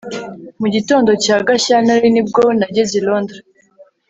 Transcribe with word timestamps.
mu 0.59 0.67
gitondo 0.75 1.11
cya 1.23 1.37
gashyantare 1.47 2.07
ni 2.11 2.21
bwo 2.27 2.43
nageze 2.59 2.93
i 2.99 3.03
londres 3.07 3.41